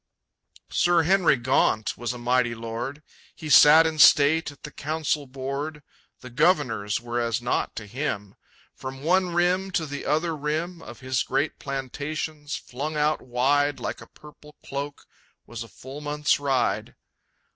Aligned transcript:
Sir 0.71 1.03
Henry 1.03 1.35
Gaunt 1.35 1.95
was 1.95 2.11
a 2.11 2.17
mighty 2.17 2.55
lord. 2.55 3.03
He 3.35 3.49
sat 3.51 3.85
in 3.85 3.99
state 3.99 4.49
at 4.49 4.63
the 4.63 4.71
Council 4.71 5.27
board; 5.27 5.83
The 6.21 6.31
governors 6.31 6.99
were 6.99 7.19
as 7.21 7.39
nought 7.39 7.75
to 7.75 7.85
him. 7.85 8.33
From 8.75 9.03
one 9.03 9.35
rim 9.35 9.69
to 9.73 9.85
the 9.85 10.07
other 10.07 10.35
rim 10.35 10.81
Of 10.81 11.01
his 11.01 11.21
great 11.21 11.59
plantations, 11.59 12.55
flung 12.55 12.97
out 12.97 13.21
wide 13.21 13.79
Like 13.79 14.01
a 14.01 14.07
purple 14.07 14.55
cloak, 14.65 15.05
was 15.45 15.61
a 15.61 15.67
full 15.67 16.01
month's 16.01 16.39
ride. 16.39 16.95